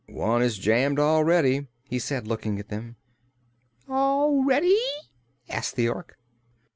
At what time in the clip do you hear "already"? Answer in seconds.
0.97-1.67